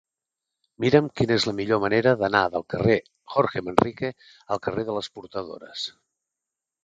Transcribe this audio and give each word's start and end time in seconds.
Mira'm 0.83 1.09
quina 1.19 1.35
és 1.41 1.43
la 1.49 1.53
millor 1.57 1.81
manera 1.83 2.13
d'anar 2.21 2.41
del 2.55 2.65
carrer 2.73 2.97
de 3.03 3.11
Jorge 3.33 3.63
Manrique 3.67 4.11
al 4.57 4.61
carrer 4.69 4.87
de 4.87 4.95
les 4.99 5.11
Portadores. 5.19 5.85